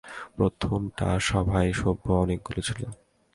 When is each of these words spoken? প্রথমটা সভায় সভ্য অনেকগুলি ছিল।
প্রথমটা 0.35 1.07
সভায় 1.19 1.71
সভ্য 1.73 2.05
অনেকগুলি 2.23 2.61
ছিল। 2.61 2.81